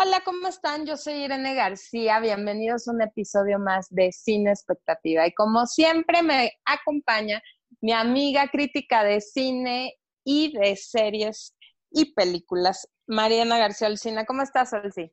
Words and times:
Hola, 0.00 0.22
¿cómo 0.24 0.46
están? 0.46 0.86
Yo 0.86 0.96
soy 0.96 1.24
Irene 1.24 1.56
García. 1.56 2.20
Bienvenidos 2.20 2.86
a 2.86 2.92
un 2.92 3.02
episodio 3.02 3.58
más 3.58 3.88
de 3.90 4.12
Cine 4.12 4.50
Expectativa. 4.50 5.26
Y 5.26 5.34
como 5.34 5.66
siempre 5.66 6.22
me 6.22 6.52
acompaña 6.64 7.42
mi 7.80 7.90
amiga 7.90 8.46
crítica 8.46 9.02
de 9.02 9.20
cine 9.20 9.94
y 10.22 10.56
de 10.56 10.76
series 10.76 11.56
y 11.90 12.14
películas, 12.14 12.88
Mariana 13.08 13.58
García 13.58 13.88
Olcina. 13.88 14.24
¿Cómo 14.24 14.42
estás, 14.42 14.72
Olci? 14.72 15.10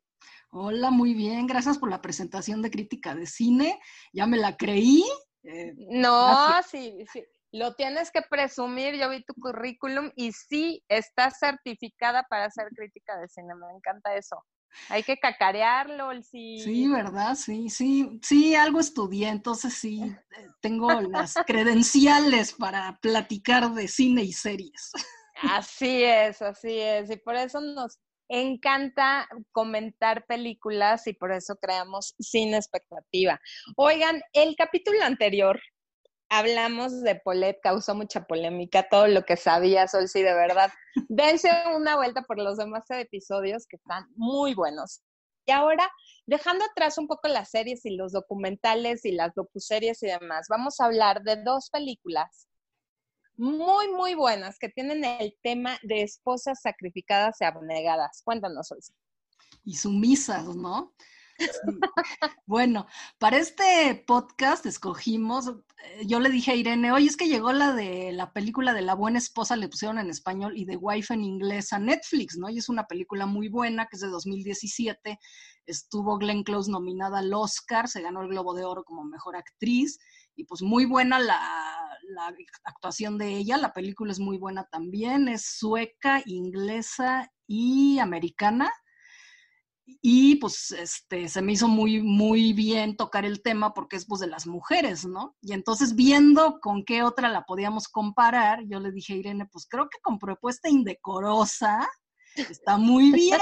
Hola, 0.52 0.91
muy 0.91 1.15
bien. 1.15 1.47
Gracias 1.47 1.79
por 1.79 1.89
la 1.89 2.04
presentación 2.04 2.61
de 2.61 2.70
crítica 2.70 3.15
de 3.15 3.25
cine. 3.25 3.79
Ya 4.13 4.27
me 4.27 4.38
la 4.38 4.55
creí. 4.55 5.04
Eh, 5.41 5.73
no, 5.89 6.61
sí, 6.61 7.04
sí. 7.11 7.25
Lo 7.52 7.73
tienes 7.73 8.11
que 8.11 8.21
presumir. 8.21 8.93
Yo 8.97 9.09
vi 9.09 9.23
tu 9.23 9.33
currículum 9.33 10.11
y 10.15 10.31
sí 10.31 10.83
estás 10.89 11.39
certificada 11.39 12.21
para 12.29 12.52
ser 12.52 12.67
crítica 12.67 13.17
de 13.17 13.27
cine. 13.27 13.55
Me 13.55 13.75
encanta 13.75 14.15
eso. 14.15 14.45
Hay 14.89 15.04
que 15.04 15.18
cacarearlo, 15.18 16.11
sí. 16.21 16.60
Sí, 16.60 16.88
¿verdad? 16.88 17.36
Sí, 17.36 17.70
sí, 17.70 18.20
sí, 18.21 18.56
algo 18.56 18.79
estudié, 18.79 19.29
entonces 19.29 19.74
sí, 19.74 20.02
eh, 20.38 20.50
tengo 20.61 21.02
las 21.02 21.36
credenciales 21.46 22.54
para 22.54 22.97
platicar 23.02 23.71
de 23.71 23.88
cine 23.88 24.24
y 24.24 24.33
series. 24.33 24.92
Así 25.43 26.04
es, 26.04 26.42
así 26.42 26.80
es, 26.80 27.10
y 27.11 27.18
por 27.18 27.36
eso 27.36 27.60
nos 27.60 28.00
encanta 28.30 29.28
comentar 29.52 30.25
películas 30.25 31.05
y 31.07 31.14
por 31.14 31.32
eso 31.32 31.55
creamos 31.57 32.16
Cine 32.19 32.58
Expectativa. 32.58 33.39
Oigan, 33.75 34.22
el 34.33 34.55
capítulo 34.55 35.03
anterior 35.03 35.59
hablamos 36.30 37.02
de 37.02 37.16
Polet, 37.16 37.59
causó 37.61 37.95
mucha 37.95 38.25
polémica, 38.25 38.88
todo 38.89 39.08
lo 39.08 39.23
que 39.25 39.38
sabía 39.38 39.88
Sol, 39.88 40.08
sí, 40.08 40.22
de 40.22 40.33
verdad. 40.33 40.72
Dense 41.09 41.50
una 41.75 41.95
vuelta 41.95 42.23
por 42.23 42.38
los 42.38 42.58
demás 42.58 42.83
episodios 42.89 43.66
que 43.67 43.78
están 43.78 44.06
muy 44.16 44.53
buenos. 44.53 45.02
Y 45.47 45.52
ahora, 45.52 45.92
dejando 46.25 46.66
atrás 46.66 46.97
un 46.97 47.08
poco 47.08 47.28
las 47.28 47.52
series 47.52 47.86
y 47.86 47.95
los 47.95 48.11
documentales 48.11 49.05
y 49.05 49.11
las 49.11 49.36
docuseries 49.36 50.02
y 50.02 50.08
demás, 50.08 50.47
vamos 50.49 50.80
a 50.80 50.86
hablar 50.86 51.22
de 51.22 51.44
dos 51.44 51.69
películas 51.69 52.47
muy, 53.38 53.89
muy 53.89 54.16
buenas 54.16 54.58
que 54.59 54.69
tienen 54.69 55.03
el 55.03 55.38
tema 55.42 55.77
de 55.83 56.03
esposas 56.03 56.61
sacrificadas 56.61 57.38
y 57.42 57.45
abnegadas. 57.45 58.21
Cuéntanos, 58.23 58.67
Sol. 58.67 58.80
Y 59.64 59.75
sumisas, 59.75 60.45
¿no? 60.55 60.94
Bueno, 62.45 62.88
para 63.17 63.38
este 63.38 64.03
podcast 64.08 64.66
escogimos, 64.66 65.50
eh, 65.50 66.05
yo 66.05 66.19
le 66.19 66.30
dije 66.30 66.52
a 66.52 66.55
Irene, 66.55 66.92
oye, 66.92 67.08
es 67.08 67.17
que 67.17 67.27
llegó 67.27 67.52
la 67.52 67.73
de 67.73 68.11
la 68.11 68.31
película 68.31 68.73
de 68.73 68.81
La 68.81 68.94
Buena 68.94 69.17
Esposa, 69.17 69.55
le 69.55 69.67
pusieron 69.67 69.97
en 69.97 70.09
español, 70.09 70.53
y 70.55 70.66
The 70.66 70.77
Wife 70.77 71.14
en 71.14 71.23
inglés 71.23 71.73
a 71.73 71.80
Netflix, 71.80 72.38
¿no? 72.38 72.50
Y 72.50 72.59
es 72.59 72.69
una 72.69 72.86
película 72.86 73.25
muy 73.25 73.50
buena, 73.50 73.88
que 73.88 73.97
es 73.97 74.02
de 74.02 74.09
2017. 74.09 75.19
Estuvo 75.66 76.17
Glenn 76.17 76.44
Close 76.44 76.72
nominada 76.72 77.19
al 77.19 77.33
Oscar, 77.33 77.88
se 77.88 78.02
ganó 78.02 78.22
el 78.22 78.30
Globo 78.30 78.53
de 78.53 78.64
Oro 78.64 78.83
como 78.83 79.03
mejor 79.03 79.36
actriz, 79.36 79.99
y 80.36 80.45
pues 80.45 80.61
muy 80.61 80.86
buena 80.86 81.20
la, 81.20 81.39
la 82.09 82.33
actuación 82.64 83.17
de 83.17 83.30
ella. 83.30 83.58
La 83.58 83.73
película 83.73 84.11
es 84.11 84.20
muy 84.20 84.38
buena 84.38 84.66
también, 84.72 85.27
es 85.27 85.45
sueca, 85.58 86.22
inglesa 86.25 87.31
y 87.47 87.99
americana 87.99 88.72
y 89.86 90.36
pues 90.38 90.72
este, 90.72 91.28
se 91.28 91.41
me 91.41 91.53
hizo 91.53 91.67
muy, 91.67 92.02
muy 92.02 92.53
bien 92.53 92.97
tocar 92.97 93.25
el 93.25 93.41
tema 93.41 93.73
porque 93.73 93.95
es 93.95 94.05
pues 94.08 94.19
de 94.22 94.27
las 94.27 94.47
mujeres, 94.47 95.05
¿no? 95.05 95.36
Y 95.42 95.53
entonces 95.53 95.95
viendo 95.95 96.59
con 96.59 96.83
qué 96.83 97.03
otra 97.03 97.30
la 97.30 97.44
podíamos 97.44 97.88
comparar, 97.88 98.64
yo 98.66 98.80
le 98.80 98.92
dije 98.92 99.14
a 99.14 99.17
Irene, 99.17 99.45
pues 99.52 99.67
creo 99.67 99.88
que 99.89 100.00
con 100.02 100.17
propuesta 100.17 100.69
indecorosa 100.69 101.88
está 102.36 102.77
muy 102.77 103.11
bien, 103.11 103.39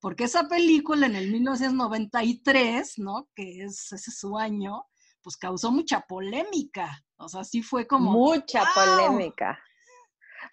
porque 0.00 0.24
esa 0.24 0.48
película 0.48 1.06
en 1.06 1.16
el 1.16 1.30
1993, 1.30 2.98
¿no? 2.98 3.28
Que 3.34 3.64
es 3.64 3.92
ese 3.92 4.10
su 4.10 4.38
año, 4.38 4.84
pues 5.22 5.36
causó 5.36 5.70
mucha 5.70 6.00
polémica. 6.00 7.04
O 7.16 7.28
sea, 7.28 7.44
sí 7.44 7.62
fue 7.62 7.86
como... 7.86 8.12
Mucha 8.12 8.64
polémica. 8.74 9.58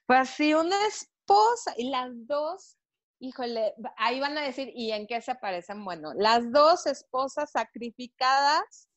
Pues 0.05 0.29
sí, 0.31 0.53
una 0.53 0.75
esposa 0.87 1.73
y 1.77 1.89
las 1.89 2.09
dos 2.27 2.77
híjole, 3.19 3.73
ahí 3.97 4.19
van 4.19 4.37
a 4.37 4.41
decir, 4.41 4.71
¿y 4.73 4.91
en 4.91 5.07
qué 5.07 5.21
se 5.21 5.35
parecen? 5.35 5.83
Bueno, 5.83 6.13
las 6.15 6.51
dos 6.51 6.85
esposas 6.85 7.51
sacrificadas 7.51 8.89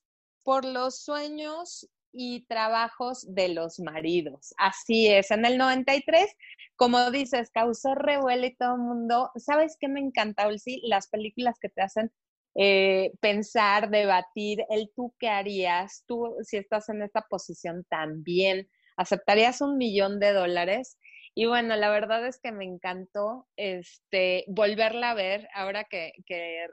por 0.42 0.64
los 0.64 1.02
sueños 1.02 1.88
y 2.12 2.46
trabajos 2.46 3.26
de 3.34 3.48
los 3.48 3.78
maridos. 3.80 4.54
Así 4.56 5.08
es, 5.08 5.30
en 5.30 5.44
el 5.44 5.58
93, 5.58 6.34
como 6.76 7.10
dices, 7.10 7.50
causó 7.50 7.94
revuelo 7.94 8.46
y 8.46 8.56
todo 8.56 8.74
el 8.74 8.80
mundo, 8.80 9.30
¿sabes 9.36 9.76
qué 9.78 9.88
me 9.88 10.00
encanta, 10.00 10.48
Ulsi? 10.48 10.80
Las 10.84 11.08
películas 11.08 11.56
que 11.60 11.68
te 11.68 11.82
hacen 11.82 12.10
eh, 12.54 13.12
pensar, 13.20 13.90
debatir, 13.90 14.64
el 14.70 14.90
tú 14.96 15.14
qué 15.18 15.28
harías, 15.28 16.04
tú 16.06 16.34
si 16.42 16.56
estás 16.56 16.88
en 16.88 17.02
esta 17.02 17.22
posición 17.28 17.84
también, 17.88 18.68
¿aceptarías 18.96 19.60
un 19.60 19.76
millón 19.76 20.18
de 20.18 20.32
dólares? 20.32 20.98
Y 21.34 21.47
bueno, 21.47 21.77
la 21.77 21.91
verdad 21.91 22.27
es 22.27 22.41
que 22.41 22.53
me 22.53 22.65
encantó 22.65 23.47
este, 23.56 24.44
volverla 24.49 25.11
a 25.11 25.15
ver 25.15 25.49
ahora 25.55 25.84
que, 25.84 26.12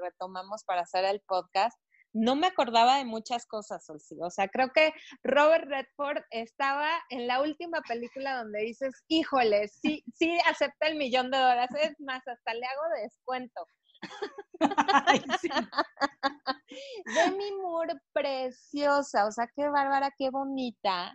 retomamos 0.02 0.64
para 0.64 0.82
hacer 0.82 1.06
el 1.06 1.22
podcast. 1.22 1.78
No 2.14 2.36
me 2.36 2.48
acordaba 2.48 2.98
de 2.98 3.06
muchas 3.06 3.46
cosas, 3.46 3.86
O 3.90 4.30
sea, 4.30 4.48
creo 4.48 4.70
que 4.74 4.94
Robert 5.22 5.68
Redford 5.68 6.24
estaba 6.32 6.90
en 7.10 7.28
la 7.28 7.42
última 7.42 7.82
película 7.82 8.38
donde 8.38 8.62
dices, 8.62 9.04
híjole, 9.10 9.68
sí, 9.68 10.02
sí 10.14 10.38
acepta 10.46 10.88
el 10.88 10.96
millón 10.96 11.30
de 11.30 11.38
dólares. 11.38 11.70
Es 11.82 12.00
más, 12.00 12.26
hasta 12.26 12.54
le 12.54 12.66
hago 12.66 12.84
descuento. 13.04 13.68
Demi 17.06 17.52
Moore, 17.62 17.96
preciosa, 18.14 19.26
o 19.26 19.32
sea, 19.32 19.48
qué 19.54 19.68
bárbara, 19.68 20.10
qué 20.18 20.30
bonita 20.30 21.14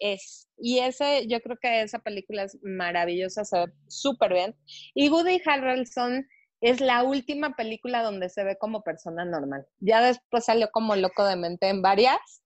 es. 0.00 0.48
Y 0.58 0.80
ese, 0.80 1.26
yo 1.28 1.40
creo 1.40 1.56
que 1.60 1.82
esa 1.82 2.00
película 2.00 2.42
es 2.42 2.58
maravillosa, 2.62 3.44
se 3.44 3.58
ve 3.58 3.72
súper 3.88 4.32
bien. 4.32 4.56
Y 4.94 5.08
Woody 5.08 5.40
Harrelson 5.44 6.26
es 6.60 6.80
la 6.80 7.02
última 7.02 7.54
película 7.54 8.02
donde 8.02 8.28
se 8.28 8.44
ve 8.44 8.56
como 8.58 8.82
persona 8.82 9.24
normal. 9.24 9.66
Ya 9.78 10.02
después 10.02 10.44
salió 10.44 10.70
como 10.70 10.96
loco 10.96 11.24
de 11.24 11.36
mente 11.36 11.68
en 11.68 11.80
varias, 11.80 12.42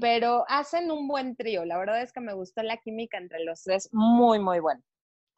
pero 0.00 0.44
hacen 0.48 0.90
un 0.90 1.08
buen 1.08 1.36
trío. 1.36 1.64
La 1.64 1.76
verdad 1.76 2.00
es 2.00 2.12
que 2.12 2.20
me 2.20 2.32
gustó 2.32 2.62
la 2.62 2.78
química 2.78 3.18
entre 3.18 3.44
los 3.44 3.62
tres, 3.62 3.90
muy, 3.92 4.38
muy 4.38 4.60
bueno. 4.60 4.82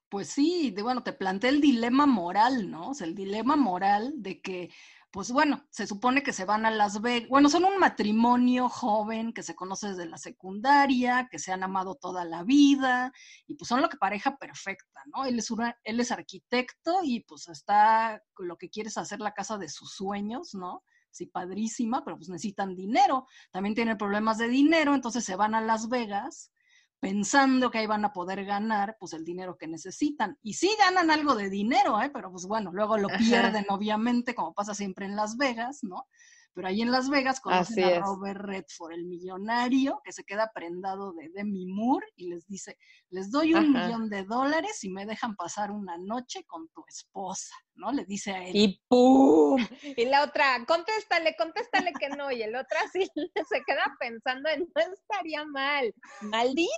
Pues 0.09 0.29
sí, 0.29 0.73
de, 0.73 0.83
bueno, 0.83 1.03
te 1.05 1.13
planteé 1.13 1.51
el 1.51 1.61
dilema 1.61 2.05
moral, 2.07 2.71
¿no? 2.71 2.91
O 2.91 2.95
sea, 2.95 3.07
el 3.07 3.15
dilema 3.15 3.55
moral 3.57 4.13
de 4.17 4.41
que 4.41 4.71
pues 5.11 5.33
bueno, 5.33 5.67
se 5.71 5.87
supone 5.87 6.23
que 6.23 6.33
se 6.33 6.45
van 6.45 6.67
a 6.67 6.71
Las 6.71 7.01
Vegas. 7.01 7.29
Bueno, 7.29 7.49
son 7.49 7.65
un 7.65 7.79
matrimonio 7.79 8.69
joven 8.69 9.33
que 9.33 9.43
se 9.43 9.57
conoce 9.57 9.89
desde 9.89 10.07
la 10.07 10.19
secundaria, 10.19 11.29
que 11.31 11.39
se 11.41 11.53
han 11.53 11.65
amado 11.65 11.97
toda 11.97 12.25
la 12.25 12.45
vida 12.45 13.13
y 13.47 13.55
pues 13.55 13.69
son 13.69 13.83
lo 13.83 13.89
que 13.89 13.97
pareja 13.97 14.37
perfecta, 14.37 15.03
¿no? 15.07 15.25
Él 15.25 15.39
es, 15.39 15.51
una, 15.51 15.77
él 15.83 15.99
es 15.99 16.13
arquitecto 16.13 17.01
y 17.03 17.21
pues 17.21 17.49
está 17.49 18.23
lo 18.39 18.57
que 18.57 18.71
quiere 18.71 18.89
es 18.89 18.99
hacer 18.99 19.21
la 19.21 19.35
casa 19.35 19.59
de 19.59 19.69
sus 19.69 19.95
sueños, 19.95 20.55
¿no? 20.55 20.85
Sí, 21.11 21.27
padrísima, 21.27 22.05
pero 22.05 22.17
pues 22.17 22.29
necesitan 22.29 22.77
dinero. 22.77 23.27
También 23.51 23.75
tienen 23.75 23.99
problemas 23.99 24.39
de 24.39 24.49
dinero, 24.49 24.95
entonces 24.95 25.25
se 25.25 25.35
van 25.35 25.57
a 25.57 25.61
Las 25.61 25.89
Vegas 25.89 26.53
pensando 27.01 27.71
que 27.71 27.79
ahí 27.79 27.87
van 27.87 28.05
a 28.05 28.13
poder 28.13 28.45
ganar 28.45 28.97
pues 29.01 29.15
el 29.15 29.25
dinero 29.25 29.57
que 29.57 29.67
necesitan. 29.67 30.39
Y 30.43 30.55
sí 30.55 30.71
ganan 30.79 31.11
algo 31.11 31.35
de 31.35 31.49
dinero, 31.49 32.01
¿eh? 32.01 32.11
pero 32.13 32.31
pues 32.31 32.47
bueno, 32.47 32.71
luego 32.73 32.99
lo 32.99 33.09
pierden 33.09 33.65
obviamente, 33.71 34.35
como 34.35 34.53
pasa 34.53 34.75
siempre 34.75 35.07
en 35.07 35.17
Las 35.17 35.37
Vegas, 35.37 35.81
¿no? 35.83 36.07
Pero 36.53 36.69
ahí 36.69 36.83
en 36.83 36.91
Las 36.91 37.09
Vegas 37.09 37.41
conocen 37.41 37.85
a 37.85 38.01
Robert 38.01 38.41
Redford, 38.41 38.93
el 38.93 39.05
millonario, 39.05 40.01
que 40.05 40.13
se 40.13 40.25
queda 40.25 40.51
prendado 40.53 41.13
de 41.13 41.31
Demi 41.31 41.67
Moore 41.67 42.07
y 42.17 42.29
les 42.29 42.47
dice, 42.47 42.77
les 43.09 43.31
doy 43.31 43.55
un 43.55 43.73
millón 43.73 44.11
de 44.11 44.25
dólares 44.25 44.79
si 44.79 44.91
me 44.91 45.07
dejan 45.07 45.37
pasar 45.37 45.71
una 45.71 45.97
noche 45.97 46.45
con 46.45 46.69
tu 46.69 46.85
esposa, 46.89 47.55
¿no? 47.81 47.91
Le 47.93 48.05
dice 48.05 48.33
a 48.33 48.47
él. 48.47 48.55
Y 48.55 48.81
¡pum! 48.87 49.67
Y 49.83 50.05
la 50.05 50.23
otra, 50.23 50.65
contéstale, 50.67 51.35
contéstale 51.37 51.93
que 51.99 52.11
no. 52.11 52.31
Y 52.31 52.43
el 52.43 52.55
otro 52.55 52.79
así 52.85 53.01
se 53.49 53.63
queda 53.67 53.97
pensando 53.99 54.49
en, 54.51 54.61
no 54.61 54.95
estaría 54.95 55.45
mal. 55.47 55.93
Maldito, 56.21 56.69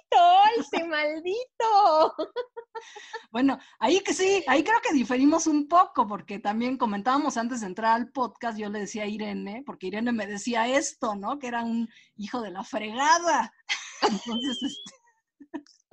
sí, 0.70 0.82
maldito. 0.84 2.14
Bueno, 3.31 3.58
ahí 3.78 4.00
que 4.00 4.12
sí, 4.12 4.43
ahí 4.49 4.64
creo 4.64 4.81
que 4.82 4.93
diferimos 4.93 5.46
un 5.46 5.69
poco, 5.69 6.06
porque 6.06 6.38
también 6.38 6.76
comentábamos 6.76 7.37
antes 7.37 7.60
de 7.60 7.69
entrar 7.69 7.94
al 7.94 8.10
podcast, 8.10 8.58
yo 8.58 8.69
le 8.69 8.81
decía 8.81 9.04
a 9.04 9.06
Irene, 9.06 9.62
porque 9.64 9.87
Irene 9.87 10.10
me 10.10 10.26
decía 10.26 10.66
esto, 10.66 11.14
¿no? 11.14 11.38
Que 11.38 11.46
era 11.46 11.62
un 11.62 11.88
hijo 12.16 12.40
de 12.40 12.50
la 12.50 12.64
fregada. 12.64 13.52
Entonces, 14.02 14.62
este, 14.62 15.01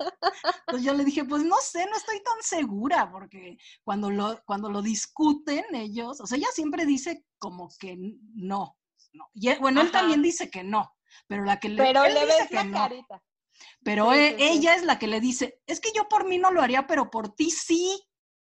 entonces 0.00 0.84
yo 0.84 0.94
le 0.94 1.04
dije, 1.04 1.24
pues 1.24 1.44
no 1.44 1.56
sé, 1.62 1.86
no 1.86 1.96
estoy 1.96 2.22
tan 2.22 2.42
segura, 2.42 3.10
porque 3.10 3.58
cuando 3.84 4.10
lo, 4.10 4.40
cuando 4.44 4.70
lo 4.70 4.82
discuten 4.82 5.64
ellos, 5.74 6.20
o 6.20 6.26
sea, 6.26 6.38
ella 6.38 6.48
siempre 6.52 6.86
dice 6.86 7.24
como 7.38 7.68
que 7.78 7.96
no. 8.34 8.76
no. 9.12 9.30
Y, 9.34 9.54
bueno, 9.56 9.80
él 9.80 9.90
también 9.90 10.22
dice 10.22 10.50
que 10.50 10.62
no, 10.62 10.94
pero 11.26 11.44
la 11.44 11.58
que 11.58 11.68
le, 11.68 11.82
pero 11.82 12.04
le 12.04 12.24
ves 12.26 12.50
la 12.50 12.70
carita. 12.70 13.22
Pero 13.82 14.12
e, 14.14 14.36
ella 14.38 14.74
es 14.74 14.84
la 14.84 14.98
que 14.98 15.06
le 15.06 15.20
dice, 15.20 15.60
es 15.66 15.80
que 15.80 15.90
yo 15.94 16.08
por 16.08 16.26
mí 16.26 16.38
no 16.38 16.50
lo 16.50 16.62
haría, 16.62 16.86
pero 16.86 17.10
por 17.10 17.34
ti 17.34 17.50
sí. 17.50 18.00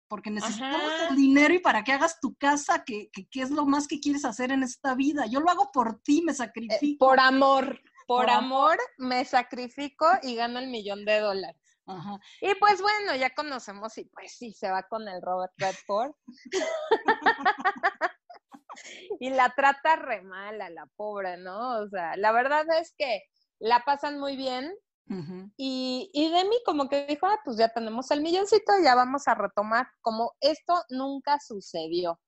porque 0.08 0.30
necesitamos 0.30 0.92
el 1.10 1.16
dinero 1.16 1.54
y 1.54 1.58
para 1.58 1.82
que 1.82 1.92
hagas 1.92 2.20
tu 2.20 2.34
casa, 2.36 2.84
que, 2.84 3.10
es 3.32 3.50
lo 3.50 3.66
más 3.66 3.86
que 3.88 3.98
quieres 3.98 4.24
hacer 4.24 4.52
en 4.52 4.62
esta 4.62 4.94
vida. 4.94 5.26
Yo 5.26 5.40
lo 5.40 5.50
hago 5.50 5.70
por 5.72 6.00
ti, 6.02 6.22
me 6.22 6.34
sacrifico. 6.34 7.06
por 7.06 7.20
amor, 7.20 7.80
por, 8.06 8.30
amor, 8.30 8.78
me 8.98 9.24
sacrifico 9.24 10.06
y 10.22 10.36
gano 10.36 10.58
el 10.58 10.68
millón 10.68 11.04
de 11.04 11.20
dólares. 11.20 11.60
Y 12.40 12.54
pues 12.56 12.82
bueno, 12.82 13.14
ya 13.14 13.30
conocemos 13.34 13.96
y 13.98 14.04
pues 14.06 14.36
sí, 14.36 14.52
se 14.52 14.70
va 14.70 14.82
con 14.84 15.06
el 15.08 15.22
Robert 15.22 15.52
Redford. 15.56 16.12
y 19.20 19.30
la 19.30 19.50
trata 19.54 19.96
re 19.96 20.22
mal 20.22 20.60
a 20.60 20.70
la 20.70 20.86
pobre, 20.96 21.36
¿no? 21.36 21.78
O 21.78 21.88
sea, 21.88 22.16
la 22.16 22.32
verdad 22.32 22.66
es 22.80 22.92
que 22.98 23.22
la 23.60 23.84
pasan 23.84 24.18
muy 24.18 24.36
bien. 24.36 24.74
y, 25.56 26.10
y 26.12 26.30
Demi 26.30 26.56
como 26.64 26.88
que 26.88 27.06
dijo, 27.06 27.26
ah, 27.26 27.38
pues 27.44 27.56
ya 27.56 27.68
tenemos 27.68 28.10
el 28.10 28.20
milloncito, 28.20 28.72
ya 28.82 28.96
vamos 28.96 29.28
a 29.28 29.36
retomar, 29.36 29.86
como 30.00 30.32
esto 30.40 30.82
nunca 30.88 31.38
sucedió 31.38 32.18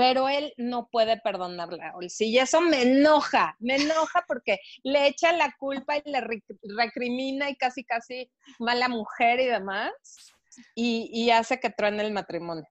pero 0.00 0.30
él 0.30 0.54
no 0.56 0.88
puede 0.90 1.20
perdonarla, 1.20 1.92
Sí, 2.08 2.30
y 2.30 2.38
eso 2.38 2.62
me 2.62 2.82
enoja, 2.82 3.54
me 3.58 3.76
enoja 3.76 4.24
porque 4.26 4.58
le 4.82 5.06
echa 5.06 5.30
la 5.34 5.54
culpa 5.58 5.98
y 5.98 6.02
le 6.06 6.22
recrimina 6.74 7.50
y 7.50 7.56
casi, 7.56 7.84
casi 7.84 8.30
mala 8.58 8.88
mujer 8.88 9.40
y 9.40 9.46
demás 9.46 9.92
y, 10.74 11.30
hace 11.30 11.60
que 11.60 11.70
truene 11.70 12.02
el 12.02 12.12
matrimonio. 12.12 12.64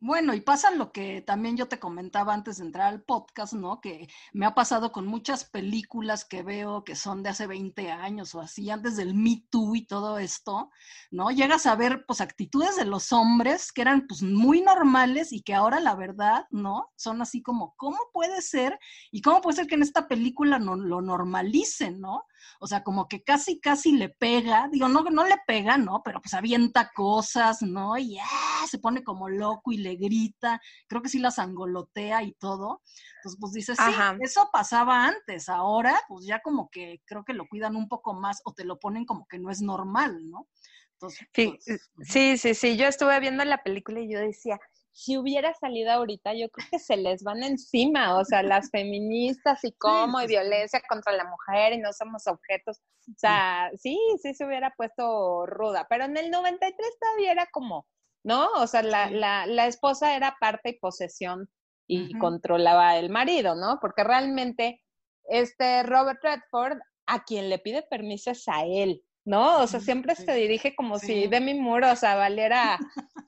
Bueno, 0.00 0.34
y 0.34 0.40
pasa 0.40 0.70
lo 0.70 0.92
que 0.92 1.22
también 1.22 1.56
yo 1.56 1.68
te 1.68 1.78
comentaba 1.78 2.34
antes 2.34 2.58
de 2.58 2.64
entrar 2.64 2.88
al 2.88 3.02
podcast, 3.02 3.52
¿no? 3.52 3.80
Que 3.80 4.08
me 4.32 4.46
ha 4.46 4.54
pasado 4.54 4.92
con 4.92 5.06
muchas 5.06 5.44
películas 5.44 6.24
que 6.24 6.42
veo 6.42 6.84
que 6.84 6.96
son 6.96 7.22
de 7.22 7.30
hace 7.30 7.46
20 7.46 7.90
años 7.90 8.34
o 8.34 8.40
así, 8.40 8.70
antes 8.70 8.96
del 8.96 9.14
Me 9.14 9.44
Too 9.50 9.76
y 9.76 9.86
todo 9.86 10.18
esto, 10.18 10.70
¿no? 11.10 11.30
Llegas 11.30 11.66
a 11.66 11.76
ver, 11.76 12.04
pues, 12.06 12.20
actitudes 12.20 12.76
de 12.76 12.84
los 12.84 13.12
hombres 13.12 13.72
que 13.72 13.82
eran, 13.82 14.06
pues, 14.06 14.22
muy 14.22 14.60
normales 14.60 15.32
y 15.32 15.42
que 15.42 15.54
ahora, 15.54 15.80
la 15.80 15.94
verdad, 15.94 16.46
¿no? 16.50 16.90
Son 16.96 17.22
así 17.22 17.42
como, 17.42 17.74
¿cómo 17.76 17.98
puede 18.12 18.42
ser? 18.42 18.78
Y 19.10 19.22
cómo 19.22 19.40
puede 19.40 19.56
ser 19.56 19.66
que 19.66 19.76
en 19.76 19.82
esta 19.82 20.08
película 20.08 20.58
no, 20.58 20.76
lo 20.76 21.00
normalicen, 21.00 22.00
¿no? 22.00 22.24
O 22.60 22.66
sea, 22.66 22.82
como 22.82 23.08
que 23.08 23.22
casi, 23.22 23.60
casi 23.60 23.92
le 23.92 24.08
pega, 24.08 24.68
digo, 24.70 24.88
no, 24.88 25.02
no 25.02 25.26
le 25.26 25.36
pega, 25.46 25.76
¿no? 25.76 26.02
Pero 26.04 26.20
pues 26.20 26.34
avienta 26.34 26.90
cosas, 26.94 27.62
¿no? 27.62 27.96
Y 27.98 28.18
¡ah! 28.18 28.64
se 28.68 28.78
pone 28.78 29.02
como 29.02 29.28
loco 29.28 29.72
y 29.72 29.78
le 29.78 29.96
grita, 29.96 30.60
creo 30.86 31.02
que 31.02 31.08
sí 31.08 31.18
las 31.18 31.38
angolotea 31.38 32.22
y 32.22 32.32
todo. 32.32 32.82
Entonces, 33.16 33.38
pues 33.40 33.52
dices, 33.52 33.78
sí, 33.78 33.92
eso 34.20 34.48
pasaba 34.52 35.06
antes, 35.06 35.48
ahora 35.48 36.00
pues 36.08 36.26
ya 36.26 36.40
como 36.40 36.70
que 36.70 37.02
creo 37.04 37.24
que 37.24 37.34
lo 37.34 37.46
cuidan 37.48 37.76
un 37.76 37.88
poco 37.88 38.14
más 38.14 38.40
o 38.44 38.52
te 38.52 38.64
lo 38.64 38.78
ponen 38.78 39.04
como 39.04 39.26
que 39.26 39.38
no 39.38 39.50
es 39.50 39.60
normal, 39.60 40.28
¿no? 40.28 40.48
Entonces, 40.94 41.26
sí, 41.34 41.58
pues, 41.66 41.90
sí, 42.08 42.38
sí, 42.38 42.54
sí, 42.54 42.76
yo 42.76 42.86
estuve 42.86 43.18
viendo 43.18 43.44
la 43.44 43.62
película 43.62 44.00
y 44.00 44.12
yo 44.12 44.20
decía, 44.20 44.60
si 44.92 45.16
hubiera 45.16 45.54
salido 45.54 45.90
ahorita, 45.90 46.34
yo 46.34 46.50
creo 46.50 46.68
que 46.70 46.78
se 46.78 46.96
les 46.96 47.22
van 47.22 47.42
encima, 47.42 48.18
o 48.18 48.24
sea, 48.24 48.42
las 48.42 48.70
feministas 48.70 49.64
y 49.64 49.72
cómo, 49.72 50.20
y 50.20 50.26
violencia 50.26 50.82
contra 50.88 51.12
la 51.12 51.24
mujer 51.24 51.72
y 51.72 51.78
no 51.78 51.92
somos 51.92 52.26
objetos. 52.26 52.78
O 53.08 53.14
sea, 53.16 53.70
sí, 53.76 53.98
sí 54.22 54.34
se 54.34 54.44
hubiera 54.44 54.72
puesto 54.76 55.46
ruda, 55.46 55.86
pero 55.88 56.04
en 56.04 56.16
el 56.16 56.30
93 56.30 56.76
todavía 57.00 57.32
era 57.32 57.48
como, 57.52 57.86
¿no? 58.22 58.48
O 58.52 58.66
sea, 58.66 58.82
la, 58.82 59.10
la, 59.10 59.46
la 59.46 59.66
esposa 59.66 60.14
era 60.14 60.36
parte 60.38 60.70
y 60.70 60.78
posesión 60.78 61.48
y 61.86 62.16
controlaba 62.18 62.96
el 62.96 63.10
marido, 63.10 63.54
¿no? 63.54 63.78
Porque 63.80 64.04
realmente 64.04 64.82
este 65.24 65.82
Robert 65.82 66.20
Redford, 66.22 66.78
a 67.06 67.24
quien 67.24 67.50
le 67.50 67.58
pide 67.58 67.82
permiso 67.82 68.30
es 68.30 68.48
a 68.48 68.64
él, 68.64 69.02
¿no? 69.24 69.58
O 69.58 69.66
sea, 69.66 69.80
siempre 69.80 70.14
se 70.16 70.32
dirige 70.34 70.74
como 70.74 70.98
si 70.98 71.26
de 71.28 71.40
mi 71.40 71.54
muro, 71.54 71.92
o 71.92 71.96
sea, 71.96 72.16
valiera 72.16 72.78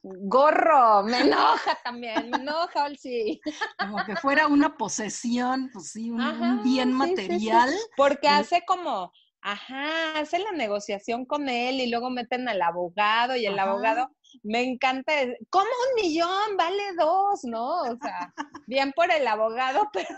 gorro, 0.02 1.02
me 1.04 1.20
enoja 1.20 1.78
también, 1.84 2.30
me 2.30 2.38
enoja, 2.38 2.88
sí. 2.98 3.40
Como 3.78 4.04
que 4.04 4.16
fuera 4.16 4.46
una 4.46 4.76
posesión, 4.76 5.70
pues 5.72 5.92
sí, 5.92 6.10
un, 6.10 6.62
bien 6.62 6.92
material. 6.92 7.70
Porque 7.96 8.28
hace 8.28 8.62
como, 8.66 9.12
ajá, 9.40 10.18
hace 10.18 10.38
la 10.40 10.52
negociación 10.52 11.24
con 11.26 11.48
él 11.48 11.80
y 11.80 11.88
luego 11.88 12.10
meten 12.10 12.48
al 12.48 12.60
abogado 12.60 13.36
y 13.36 13.46
el 13.46 13.58
abogado, 13.58 14.10
me 14.42 14.62
encanta, 14.62 15.12
¿cómo 15.48 15.64
un 15.64 16.02
millón? 16.02 16.56
Vale 16.56 16.82
dos, 16.98 17.44
¿no? 17.44 17.82
O 17.82 17.96
sea, 18.00 18.34
bien 18.66 18.92
por 18.92 19.12
el 19.12 19.26
abogado, 19.26 19.88
pero, 19.92 20.08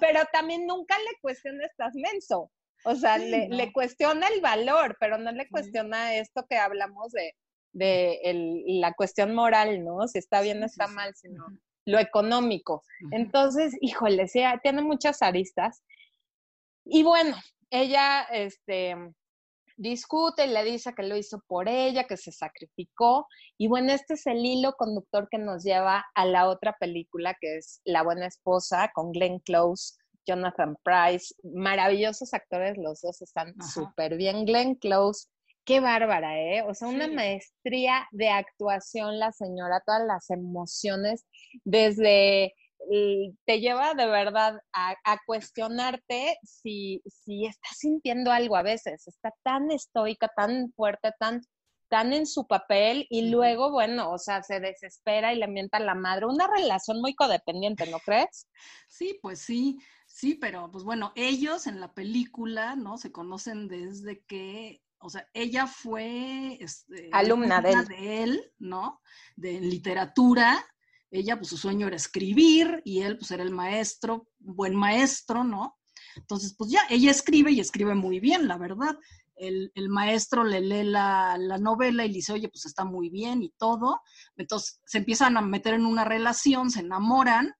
pero 0.00 0.20
también 0.32 0.66
nunca 0.66 0.96
le 0.98 1.20
cuestiones, 1.20 1.70
estás 1.70 1.94
menso. 1.94 2.50
O 2.84 2.94
sea, 2.94 3.18
le, 3.18 3.48
le, 3.48 3.72
cuestiona 3.72 4.28
el 4.28 4.40
valor, 4.40 4.96
pero 5.00 5.18
no 5.18 5.32
le 5.32 5.48
cuestiona 5.48 6.14
esto 6.16 6.46
que 6.48 6.56
hablamos 6.56 7.12
de, 7.12 7.34
de 7.72 8.20
el, 8.24 8.80
la 8.80 8.92
cuestión 8.94 9.34
moral, 9.34 9.84
¿no? 9.84 10.06
Si 10.08 10.18
está 10.18 10.40
bien 10.40 10.62
o 10.62 10.66
está 10.66 10.86
mal, 10.86 11.14
sino 11.14 11.46
lo 11.84 11.98
económico. 11.98 12.82
Entonces, 13.12 13.76
híjole, 13.80 14.28
sí, 14.28 14.42
tiene 14.62 14.82
muchas 14.82 15.22
aristas. 15.22 15.82
Y 16.84 17.02
bueno, 17.02 17.36
ella 17.70 18.22
este, 18.24 18.96
discute 19.76 20.46
y 20.46 20.50
le 20.50 20.64
dice 20.64 20.94
que 20.94 21.02
lo 21.02 21.16
hizo 21.16 21.40
por 21.46 21.68
ella, 21.68 22.04
que 22.04 22.16
se 22.16 22.32
sacrificó. 22.32 23.28
Y 23.58 23.68
bueno, 23.68 23.92
este 23.92 24.14
es 24.14 24.26
el 24.26 24.44
hilo 24.44 24.72
conductor 24.72 25.28
que 25.30 25.38
nos 25.38 25.62
lleva 25.62 26.04
a 26.14 26.24
la 26.24 26.48
otra 26.48 26.76
película, 26.78 27.36
que 27.40 27.58
es 27.58 27.80
La 27.84 28.02
Buena 28.02 28.26
Esposa, 28.26 28.90
con 28.94 29.12
Glenn 29.12 29.38
Close 29.40 29.94
Jonathan 30.26 30.76
Price, 30.82 31.34
maravillosos 31.42 32.34
actores, 32.34 32.76
los 32.76 33.00
dos 33.00 33.22
están 33.22 33.54
súper 33.62 34.16
bien. 34.16 34.44
Glenn 34.44 34.74
Close, 34.74 35.28
qué 35.64 35.80
bárbara, 35.80 36.38
¿eh? 36.38 36.62
O 36.62 36.74
sea, 36.74 36.88
una 36.88 37.08
maestría 37.08 38.06
de 38.12 38.28
actuación 38.28 39.18
la 39.18 39.32
señora, 39.32 39.82
todas 39.84 40.06
las 40.06 40.30
emociones, 40.30 41.24
desde 41.64 42.54
te 43.44 43.60
lleva 43.60 43.94
de 43.94 44.06
verdad 44.06 44.60
a, 44.72 45.18
cuestionarte 45.26 46.38
si, 46.44 47.02
si 47.06 47.46
estás 47.46 47.78
sintiendo 47.78 48.30
algo 48.30 48.56
a 48.56 48.62
veces, 48.62 49.08
está 49.08 49.32
tan 49.42 49.70
estoica, 49.70 50.30
tan 50.36 50.72
fuerte, 50.72 51.10
tan 51.18 51.42
tan 51.88 52.12
en 52.12 52.26
su 52.26 52.46
papel 52.46 53.06
y 53.10 53.30
luego, 53.30 53.70
bueno, 53.70 54.10
o 54.10 54.18
sea, 54.18 54.42
se 54.42 54.58
desespera 54.58 55.32
y 55.32 55.38
le 55.38 55.46
mienta 55.46 55.78
a 55.78 55.80
la 55.80 55.94
madre. 55.94 56.26
Una 56.26 56.48
relación 56.48 57.00
muy 57.00 57.14
codependiente, 57.14 57.86
¿no 57.86 58.00
crees? 58.00 58.48
Sí, 58.88 59.18
pues 59.22 59.40
sí. 59.40 59.78
Sí, 60.16 60.34
pero 60.34 60.70
pues 60.70 60.82
bueno, 60.82 61.12
ellos 61.14 61.66
en 61.66 61.78
la 61.78 61.92
película, 61.92 62.74
¿no? 62.74 62.96
Se 62.96 63.12
conocen 63.12 63.68
desde 63.68 64.24
que, 64.24 64.80
o 64.96 65.10
sea, 65.10 65.28
ella 65.34 65.66
fue 65.66 66.56
este, 66.58 67.10
alumna, 67.12 67.60
de, 67.60 68.22
él. 68.22 68.40
¿no? 68.58 69.02
De 69.36 69.60
literatura. 69.60 70.64
Ella, 71.10 71.36
pues 71.36 71.50
su 71.50 71.58
sueño 71.58 71.86
era 71.86 71.96
escribir 71.96 72.80
y 72.82 73.02
él, 73.02 73.18
pues 73.18 73.30
era 73.30 73.42
el 73.42 73.50
maestro, 73.50 74.26
buen 74.38 74.74
maestro, 74.74 75.44
¿no? 75.44 75.76
Entonces, 76.16 76.54
pues 76.56 76.70
ya, 76.70 76.80
ella 76.88 77.10
escribe 77.10 77.50
y 77.50 77.60
escribe 77.60 77.94
muy 77.94 78.18
bien, 78.18 78.48
la 78.48 78.56
verdad. 78.56 78.96
El, 79.34 79.70
el, 79.74 79.90
maestro 79.90 80.44
le 80.44 80.62
lee 80.62 80.84
la, 80.84 81.36
la, 81.38 81.58
novela 81.58 82.06
y 82.06 82.08
le 82.08 82.14
dice, 82.14 82.32
oye, 82.32 82.48
pues 82.48 82.64
está 82.64 82.86
muy 82.86 83.10
bien 83.10 83.42
y 83.42 83.50
todo. 83.58 84.00
Entonces 84.38 84.80
se 84.86 84.96
empiezan 84.96 85.36
a 85.36 85.42
meter 85.42 85.74
en 85.74 85.84
una 85.84 86.06
relación, 86.06 86.70
se 86.70 86.80
enamoran 86.80 87.54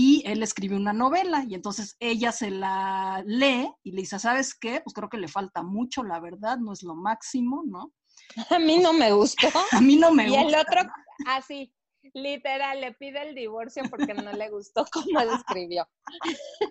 y 0.00 0.22
él 0.26 0.44
escribe 0.44 0.76
una 0.76 0.92
novela 0.92 1.44
y 1.48 1.56
entonces 1.56 1.96
ella 1.98 2.30
se 2.30 2.52
la 2.52 3.20
lee 3.26 3.68
y 3.82 3.90
le 3.90 4.02
dice, 4.02 4.20
¿sabes 4.20 4.54
qué? 4.54 4.80
Pues 4.80 4.94
creo 4.94 5.08
que 5.08 5.16
le 5.16 5.26
falta 5.26 5.64
mucho, 5.64 6.04
la 6.04 6.20
verdad, 6.20 6.56
no 6.58 6.72
es 6.72 6.84
lo 6.84 6.94
máximo, 6.94 7.64
¿no? 7.66 7.92
A 8.50 8.60
mí 8.60 8.78
no 8.78 8.92
me 8.92 9.10
gustó. 9.10 9.48
A 9.72 9.80
mí 9.80 9.96
no 9.96 10.12
me 10.12 10.28
gustó. 10.28 10.40
Y 10.40 10.46
el 10.46 10.54
otro, 10.54 10.82
así, 11.26 11.74
literal, 12.14 12.80
le 12.80 12.92
pide 12.92 13.28
el 13.28 13.34
divorcio 13.34 13.82
porque 13.90 14.14
no 14.14 14.30
le 14.30 14.48
gustó 14.50 14.86
cómo 14.92 15.20
lo 15.20 15.34
escribió. 15.34 15.84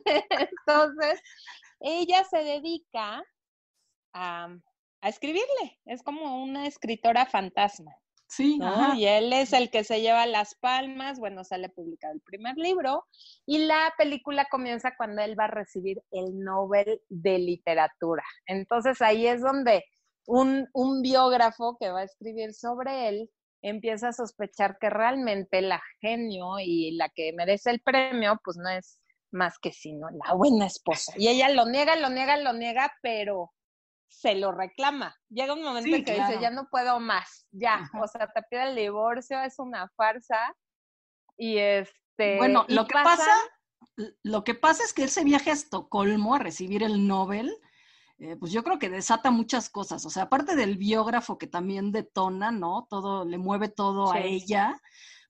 Entonces, 0.06 1.22
ella 1.82 2.24
se 2.24 2.38
dedica 2.38 3.22
a, 4.14 4.56
a 5.02 5.10
escribirle, 5.10 5.82
es 5.84 6.02
como 6.02 6.42
una 6.42 6.66
escritora 6.66 7.26
fantasma. 7.26 7.92
Sí, 8.28 8.60
Y 8.98 9.06
él 9.06 9.32
es 9.32 9.54
el 9.54 9.72
que 9.72 9.86
se 9.86 10.02
lleva 10.02 10.26
las 10.26 10.56
palmas, 10.56 11.18
bueno, 11.18 11.44
sale 11.46 11.70
publicado 11.70 12.14
el 12.14 12.22
primer 12.22 12.58
libro 12.58 13.06
y 13.46 13.60
la 13.60 13.94
película 13.98 14.46
comienza 14.52 14.96
cuando 14.98 15.22
él 15.22 15.40
va 15.40 15.46
a 15.46 15.52
recibir 15.52 16.02
el 16.12 16.38
Nobel 16.40 17.02
de 17.08 17.40
Literatura. 17.40 18.24
Entonces 18.46 19.02
ahí 19.02 19.28
es 19.28 19.42
donde 19.42 19.86
un, 20.26 20.68
un 20.74 21.02
biógrafo 21.02 21.78
que 21.80 21.90
va 21.90 22.02
a 22.02 22.04
escribir 22.04 22.54
sobre 22.54 23.08
él 23.08 23.30
empieza 23.62 24.10
a 24.10 24.14
sospechar 24.14 24.78
que 24.80 24.90
realmente 24.90 25.62
la 25.62 25.82
genio 26.02 26.60
y 26.60 26.92
la 26.92 27.10
que 27.10 27.32
merece 27.34 27.72
el 27.72 27.80
premio, 27.80 28.40
pues 28.44 28.58
no 28.58 28.70
es 28.70 29.00
más 29.32 29.58
que 29.60 29.72
sino 29.72 30.08
la 30.10 30.34
buena 30.34 30.66
esposa. 30.66 31.14
Y 31.18 31.28
ella 31.30 31.50
lo 31.50 31.66
niega, 31.66 31.96
lo 31.96 32.10
niega, 32.10 32.38
lo 32.38 32.54
niega, 32.54 32.94
pero 33.02 33.52
se 34.08 34.36
lo 34.36 34.52
reclama. 34.52 35.16
Llega 35.30 35.54
un 35.54 35.64
momento 35.64 35.96
en 35.96 36.04
que 36.04 36.14
dice, 36.14 36.40
ya 36.42 36.50
no 36.50 36.68
puedo 36.70 37.00
más, 37.00 37.48
ya, 37.52 37.90
o 38.02 38.08
sea, 38.08 38.28
te 38.28 38.42
pide 38.50 38.70
el 38.70 38.76
divorcio, 38.76 39.42
es 39.42 39.60
una 39.60 39.90
farsa. 39.96 40.56
Y 41.38 41.58
este... 41.58 42.38
Bueno, 42.38 42.66
lo 42.68 42.88
que 42.88 42.94
pasa... 42.94 43.32
lo 44.24 44.44
que 44.44 44.56
pasa 44.56 44.84
es 44.84 44.94
que 44.94 45.04
ese 45.04 45.24
viaje 45.24 45.52
a 45.52 45.54
Estocolmo 45.54 46.36
a 46.36 46.40
recibir 46.40 46.84
el 46.84 47.08
Nobel, 47.08 47.56
eh, 48.20 48.36
pues 48.36 48.52
yo 48.52 48.64
creo 48.64 48.80
que 48.80 48.90
desata 48.90 49.30
muchas 49.30 49.70
cosas. 49.70 50.06
O 50.06 50.10
sea, 50.10 50.24
aparte 50.24 50.56
del 50.56 50.78
biógrafo 50.78 51.38
que 51.38 51.48
también 51.48 51.92
detona, 51.92 52.52
¿no? 52.52 52.88
Todo, 52.90 53.26
le 53.26 53.38
mueve 53.38 53.70
todo 53.70 54.12
a 54.12 54.20
ella. 54.20 54.82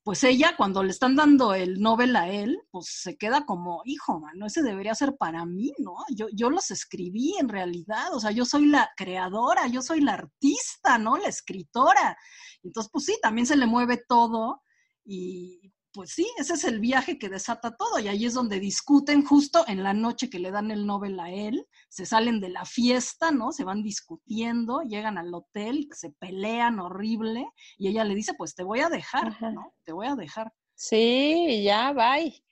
Pues 0.07 0.23
ella, 0.23 0.55
cuando 0.55 0.83
le 0.83 0.91
están 0.91 1.17
dando 1.17 1.53
el 1.53 1.81
Nobel 1.81 2.15
a 2.15 2.29
él, 2.29 2.61
pues 2.71 2.85
se 2.87 3.17
queda 3.17 3.45
como, 3.45 3.81
hijo, 3.83 4.21
mano, 4.21 4.45
ese 4.45 4.63
debería 4.63 4.95
ser 4.95 5.17
para 5.17 5.45
mí, 5.45 5.73
¿no? 5.79 5.95
Yo, 6.15 6.27
yo 6.31 6.49
los 6.49 6.71
escribí 6.71 7.35
en 7.37 7.49
realidad, 7.49 8.13
o 8.13 8.19
sea, 8.21 8.31
yo 8.31 8.45
soy 8.45 8.67
la 8.67 8.89
creadora, 8.95 9.67
yo 9.67 9.81
soy 9.81 9.99
la 9.99 10.13
artista, 10.13 10.97
¿no? 10.97 11.17
La 11.17 11.27
escritora. 11.27 12.17
Entonces, 12.63 12.89
pues 12.89 13.03
sí, 13.03 13.17
también 13.21 13.45
se 13.45 13.57
le 13.57 13.65
mueve 13.65 14.01
todo 14.07 14.63
y 15.03 15.73
pues 15.97 16.11
sí, 16.11 16.27
ese 16.37 16.53
es 16.53 16.63
el 16.63 16.79
viaje 16.79 17.17
que 17.17 17.27
desata 17.27 17.75
todo 17.75 17.97
y 17.97 18.07
ahí 18.07 18.27
es 18.27 18.35
donde 18.35 18.59
discuten 18.59 19.25
justo 19.25 19.65
en 19.67 19.81
la 19.81 19.95
noche 19.95 20.29
que 20.29 20.37
le 20.37 20.51
dan 20.51 20.69
el 20.69 20.85
Nobel 20.85 21.19
a 21.19 21.31
él, 21.31 21.65
se 21.89 22.05
salen 22.05 22.39
de 22.39 22.49
la 22.49 22.65
fiesta, 22.65 23.31
¿no? 23.31 23.51
Se 23.51 23.63
van 23.63 23.81
discutiendo, 23.81 24.81
llegan 24.81 25.17
al 25.17 25.33
hotel, 25.33 25.87
se 25.91 26.11
pelean 26.11 26.79
horrible 26.79 27.47
y 27.79 27.87
ella 27.87 28.03
le 28.03 28.13
dice, 28.13 28.35
pues 28.35 28.53
te 28.53 28.61
voy 28.61 28.81
a 28.81 28.89
dejar, 28.89 29.41
¿no? 29.41 29.73
Te 29.85 29.91
voy 29.91 30.05
a 30.05 30.13
dejar. 30.13 30.53
Sí, 30.75 31.63
ya, 31.63 31.93
bye. 31.93 32.43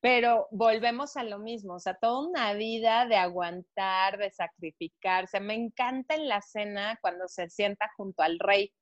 Pero 0.00 0.48
volvemos 0.50 1.18
a 1.18 1.24
lo 1.24 1.38
mismo, 1.38 1.74
o 1.74 1.80
sea, 1.80 1.98
toda 2.00 2.26
una 2.26 2.54
vida 2.54 3.04
de 3.06 3.16
aguantar, 3.16 4.16
de 4.16 4.30
sacrificarse. 4.30 5.40
Me 5.40 5.52
encanta 5.52 6.14
en 6.14 6.26
la 6.26 6.40
cena 6.40 6.98
cuando 7.02 7.28
se 7.28 7.50
sienta 7.50 7.90
junto 7.98 8.22
al 8.22 8.38
rey 8.38 8.72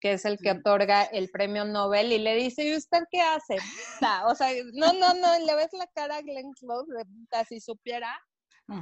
que 0.00 0.12
es 0.12 0.24
el 0.24 0.38
que 0.38 0.52
otorga 0.52 1.02
el 1.04 1.28
premio 1.30 1.64
Nobel, 1.64 2.12
y 2.12 2.18
le 2.18 2.34
dice, 2.34 2.64
¿y 2.64 2.76
usted 2.76 3.02
qué 3.10 3.20
hace? 3.20 3.56
O 4.26 4.34
sea, 4.34 4.48
no, 4.74 4.92
no, 4.92 5.14
no, 5.14 5.38
le 5.44 5.54
ves 5.54 5.72
la 5.72 5.86
cara 5.88 6.16
a 6.16 6.22
Glenn 6.22 6.52
Close, 6.52 6.86
si 7.48 7.60
supiera, 7.60 8.18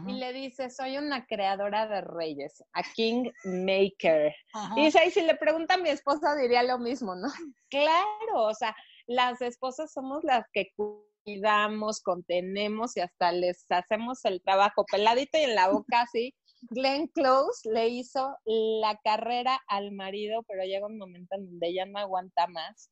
y 0.08 0.14
le 0.14 0.32
dice, 0.32 0.68
soy 0.68 0.98
una 0.98 1.24
creadora 1.26 1.86
de 1.86 2.00
reyes, 2.00 2.62
a 2.72 2.82
king 2.82 3.30
maker. 3.44 4.34
Y 4.76 4.86
dice, 4.86 5.06
y 5.06 5.10
si 5.12 5.20
le 5.20 5.36
pregunta 5.36 5.74
a 5.74 5.78
mi 5.78 5.90
esposa, 5.90 6.34
diría 6.34 6.64
lo 6.64 6.78
mismo, 6.78 7.14
¿no? 7.14 7.28
Claro, 7.70 8.42
o 8.42 8.54
sea, 8.54 8.74
las 9.06 9.40
esposas 9.40 9.92
somos 9.92 10.24
las 10.24 10.44
que 10.52 10.72
cuidamos, 11.24 12.00
contenemos 12.00 12.96
y 12.96 13.00
hasta 13.00 13.30
les 13.30 13.64
hacemos 13.70 14.24
el 14.24 14.42
trabajo 14.42 14.84
peladito 14.90 15.38
y 15.38 15.42
en 15.42 15.54
la 15.54 15.68
boca 15.68 16.02
así 16.02 16.34
Glenn 16.70 17.08
Close 17.08 17.68
le 17.70 17.88
hizo 17.88 18.36
la 18.44 18.98
carrera 19.02 19.60
al 19.68 19.92
marido, 19.92 20.42
pero 20.48 20.64
llega 20.64 20.86
un 20.86 20.98
momento 20.98 21.36
en 21.36 21.46
donde 21.46 21.74
ya 21.74 21.86
no 21.86 21.98
aguanta 21.98 22.46
más. 22.46 22.90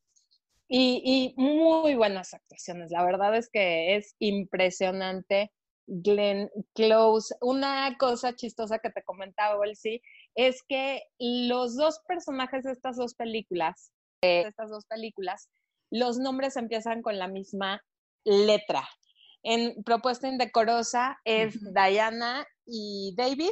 Y, 0.69 1.35
muy 1.37 1.95
buenas 1.95 2.35
actuaciones. 2.35 2.91
La 2.91 3.05
verdad 3.05 3.37
es 3.37 3.49
que 3.51 3.97
es 3.97 4.15
impresionante. 4.19 5.53
Glenn 5.87 6.51
Close. 6.75 7.35
Una 7.41 7.97
cosa 7.99 8.35
chistosa 8.35 8.79
que 8.79 8.91
te 8.91 9.03
comentaba, 9.03 9.65
Elsie, 9.65 10.01
es 10.35 10.63
que 10.67 11.03
los 11.19 11.77
dos 11.77 12.01
personajes 12.09 12.65
de 12.65 12.73
estas 12.73 12.97
dos 12.97 13.15
películas, 13.15 13.93
de 14.23 14.43
estas 14.43 14.71
dos 14.71 14.87
películas, 14.87 15.51
los 15.91 16.19
nombres 16.19 16.57
empiezan 16.57 17.03
con 17.03 17.19
la 17.19 17.29
misma 17.29 17.83
letra. 18.25 18.89
En 19.43 19.85
Propuesta 19.85 20.27
Indecorosa 20.27 21.19
es 21.25 21.61
Diana 21.75 22.47
y 22.65 23.15
David, 23.15 23.51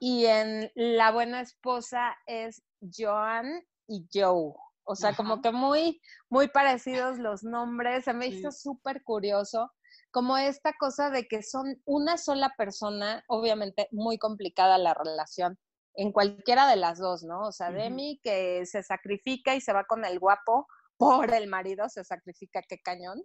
y 0.00 0.26
en 0.26 0.70
La 0.74 1.10
Buena 1.12 1.40
Esposa 1.40 2.16
es 2.26 2.62
Joan 2.80 3.62
y 3.86 4.06
Joe. 4.12 4.54
O 4.86 4.94
sea, 4.94 5.14
como 5.14 5.40
que 5.40 5.50
muy, 5.50 6.00
muy 6.28 6.48
parecidos 6.48 7.18
los 7.18 7.42
nombres. 7.42 8.04
Se 8.04 8.12
me 8.12 8.26
hizo 8.26 8.52
súper 8.52 9.02
curioso. 9.02 9.72
Como 10.10 10.36
esta 10.36 10.72
cosa 10.78 11.10
de 11.10 11.26
que 11.26 11.42
son 11.42 11.80
una 11.84 12.18
sola 12.18 12.54
persona, 12.56 13.24
obviamente 13.28 13.88
muy 13.90 14.18
complicada 14.18 14.76
la 14.78 14.94
relación 14.94 15.58
en 15.94 16.12
cualquiera 16.12 16.68
de 16.68 16.76
las 16.76 16.98
dos, 16.98 17.22
¿no? 17.22 17.40
O 17.42 17.52
sea, 17.52 17.70
Demi 17.70 18.20
que 18.22 18.66
se 18.66 18.82
sacrifica 18.82 19.54
y 19.54 19.60
se 19.60 19.72
va 19.72 19.84
con 19.84 20.04
el 20.04 20.18
guapo 20.18 20.66
por 20.96 21.32
el 21.32 21.48
marido, 21.48 21.88
se 21.88 22.04
sacrifica, 22.04 22.62
qué 22.68 22.78
cañón. 22.78 23.22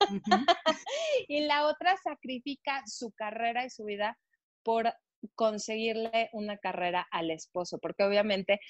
y 1.28 1.46
la 1.46 1.66
otra 1.66 1.96
sacrifica 2.02 2.82
su 2.86 3.12
carrera 3.12 3.64
y 3.64 3.70
su 3.70 3.84
vida 3.84 4.18
por 4.62 4.92
conseguirle 5.34 6.30
una 6.32 6.58
carrera 6.58 7.06
al 7.10 7.30
esposo, 7.30 7.78
porque 7.78 8.04
obviamente 8.04 8.60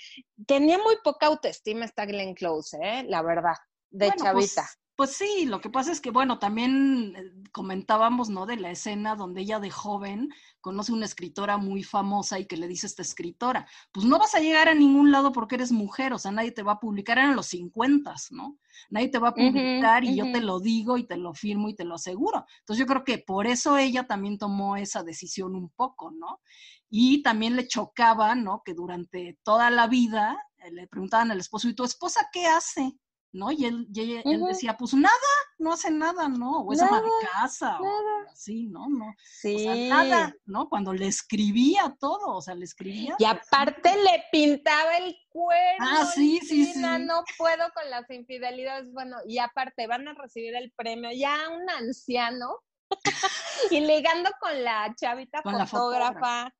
tenía 0.47 0.78
muy 0.78 0.97
poca 1.02 1.26
autoestima 1.26 1.85
esta 1.85 2.06
Glenn 2.06 2.35
Close, 2.35 2.78
¿eh? 2.82 3.04
la 3.09 3.23
verdad, 3.23 3.56
de 3.90 4.09
pues, 4.09 4.23
chavita. 4.23 4.62
Pues 4.62 4.81
sí, 5.11 5.47
lo 5.47 5.61
que 5.61 5.71
pasa 5.71 5.90
es 5.90 6.00
que, 6.00 6.11
bueno, 6.11 6.38
también 6.38 7.14
eh, 7.16 7.32
comentábamos, 7.50 8.28
¿no? 8.28 8.47
De 8.47 8.56
la 8.56 8.71
escena 8.71 9.16
donde 9.16 9.40
ella 9.40 9.59
de 9.59 9.71
joven 9.71 10.30
conoce 10.61 10.92
una 10.92 11.06
escritora 11.06 11.56
muy 11.56 11.82
famosa 11.82 12.38
y 12.38 12.47
que 12.47 12.56
le 12.56 12.68
dice 12.68 12.87
a 12.87 12.88
esta 12.88 13.02
escritora, 13.02 13.66
pues 13.90 14.06
no 14.06 14.18
vas 14.18 14.35
a 14.35 14.40
llegar 14.40 14.68
a 14.68 14.75
ningún 14.75 15.11
lado 15.11 15.32
porque 15.32 15.56
eres 15.56 15.73
mujer, 15.73 16.12
o 16.12 16.18
sea, 16.18 16.30
nadie 16.30 16.52
te 16.52 16.62
va 16.62 16.73
a 16.73 16.80
publicar, 16.80 17.18
en 17.18 17.37
los 17.37 17.47
50, 17.47 18.14
¿no? 18.30 18.59
Nadie 18.90 19.09
te 19.09 19.18
va 19.18 19.28
a 19.28 19.35
publicar 19.35 20.04
y 20.04 20.16
yo 20.16 20.30
te 20.32 20.40
lo 20.40 20.61
digo 20.61 20.97
y 20.97 21.04
te 21.04 21.16
lo 21.16 21.35
firmo 21.35 21.68
y 21.68 21.75
te 21.75 21.85
lo 21.85 21.97
aseguro. 21.97 22.47
Entonces 22.61 22.78
yo 22.78 22.87
creo 22.87 23.04
que 23.04 23.18
por 23.18 23.47
eso 23.47 23.76
ella 23.76 24.06
también 24.06 24.38
tomó 24.38 24.76
esa 24.76 25.02
decisión 25.02 25.54
un 25.54 25.68
poco, 25.71 26.11
¿no? 26.11 26.40
Y 26.88 27.23
también 27.23 27.56
le 27.56 27.66
chocaba, 27.66 28.35
¿no? 28.35 28.62
Que 28.64 28.75
durante 28.75 29.38
toda 29.42 29.71
la 29.71 29.87
vida 29.87 30.37
eh, 30.59 30.71
le 30.71 30.87
preguntaban 30.87 31.30
al 31.30 31.40
esposo, 31.40 31.68
¿y 31.68 31.75
tu 31.75 31.85
esposa 31.85 32.28
qué 32.32 32.47
hace? 32.47 32.97
¿No? 33.32 33.50
Y 33.50 33.64
él, 33.64 33.88
él 33.94 34.44
decía, 34.46 34.76
pues 34.76 34.92
nada, 34.94 35.16
no 35.58 35.72
hace 35.72 35.90
nada, 35.90 36.28
¿no? 36.28 36.60
O 36.60 36.72
es 36.72 36.82
ama 36.82 37.00
de 37.00 37.08
casa, 37.32 37.78
o 37.80 37.86
así, 38.30 38.66
¿no? 38.66 38.88
no 38.88 39.14
sí. 39.22 39.88
nada, 39.88 40.34
¿no? 40.44 40.68
Cuando 40.68 40.92
le 40.92 41.06
escribía 41.06 41.96
todo, 41.98 42.36
o 42.36 42.42
sea, 42.42 42.54
le 42.54 42.64
escribía. 42.64 43.16
Y 43.18 43.24
aparte 43.24 43.90
le 43.96 44.24
pintaba 44.30 44.98
el 44.98 45.16
cuerpo. 45.30 45.80
Ah, 45.80 46.04
sí, 46.14 46.40
sí, 46.42 46.66
sí. 46.66 46.80
No 46.80 47.24
puedo 47.38 47.64
con 47.74 47.88
las 47.90 48.08
infidelidades, 48.10 48.92
bueno, 48.92 49.16
y 49.26 49.38
aparte 49.38 49.86
van 49.86 50.08
a 50.08 50.14
recibir 50.14 50.54
el 50.54 50.70
premio 50.72 51.10
ya 51.12 51.48
un 51.48 51.68
anciano 51.70 52.58
y 53.70 53.80
ligando 53.80 54.30
con 54.40 54.62
la 54.62 54.94
chavita 54.94 55.42
fotógrafa. 55.42 56.52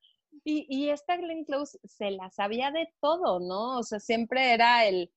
Y, 0.45 0.67
y 0.69 0.89
esta 0.89 1.19
Glenn 1.19 1.45
Close 1.45 1.79
se 1.85 2.11
la 2.11 2.31
sabía 2.31 2.71
de 2.71 2.89
todo, 3.01 3.39
¿no? 3.39 3.79
O 3.79 3.83
sea, 3.83 4.01
siempre 4.01 4.55
era 4.55 4.87
el, 4.87 5.13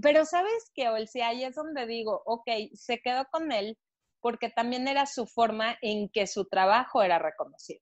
pero 0.00 0.24
sabes 0.24 0.70
que, 0.74 0.88
Olsi, 0.88 1.20
ahí 1.20 1.44
es 1.44 1.54
donde 1.54 1.86
digo, 1.86 2.22
ok, 2.26 2.48
se 2.74 3.00
quedó 3.00 3.26
con 3.30 3.52
él 3.52 3.78
porque 4.20 4.48
también 4.48 4.88
era 4.88 5.06
su 5.06 5.26
forma 5.26 5.76
en 5.82 6.08
que 6.08 6.26
su 6.26 6.46
trabajo 6.46 7.02
era 7.02 7.18
reconocido. 7.18 7.80